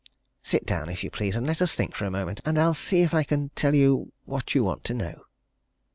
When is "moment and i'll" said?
2.09-2.73